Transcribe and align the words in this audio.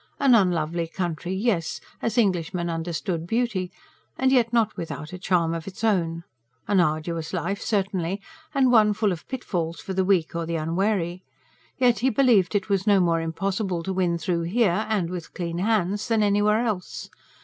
An 0.19 0.33
unlovely 0.33 0.87
country, 0.87 1.35
yes, 1.35 1.79
as 2.01 2.17
Englishmen 2.17 2.71
understood 2.71 3.27
beauty; 3.27 3.71
and 4.17 4.31
yet 4.31 4.51
not 4.51 4.75
without 4.75 5.13
a 5.13 5.19
charm 5.19 5.53
of 5.53 5.67
its 5.67 5.83
own. 5.83 6.23
An 6.67 6.79
arduous 6.79 7.33
life, 7.33 7.61
certainly, 7.61 8.19
and 8.51 8.71
one 8.71 8.93
full 8.93 9.11
of 9.11 9.27
pitfalls 9.27 9.79
for 9.79 9.93
the 9.93 10.03
weak 10.03 10.35
or 10.35 10.47
the 10.47 10.55
unwary; 10.55 11.23
yet 11.77 11.99
he 11.99 12.09
believed 12.09 12.55
it 12.55 12.67
was 12.67 12.87
no 12.87 12.99
more 12.99 13.21
impossible 13.21 13.83
to 13.83 13.93
win 13.93 14.17
through 14.17 14.41
here, 14.41 14.87
and 14.89 15.11
with 15.11 15.35
clean 15.35 15.59
hands, 15.59 16.07
than 16.07 16.23
anywhere 16.23 16.65
else. 16.65 17.07